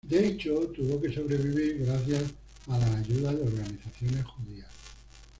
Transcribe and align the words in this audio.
De 0.09 0.27
hecho, 0.27 0.55
tuvo 0.75 0.99
que 0.99 1.13
sobrevivir 1.13 1.85
gracias 1.85 2.23
a 2.67 2.75
la 2.79 2.91
ayuda 2.97 3.33
de 3.35 3.43
organizaciones 3.43 4.25
judías. 4.25 4.69